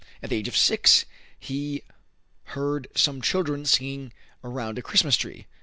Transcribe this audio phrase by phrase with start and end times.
[0.23, 1.05] At the age of six
[1.39, 1.83] he
[2.55, 4.11] heard some children singing
[4.43, 5.45] around a Christmas tree.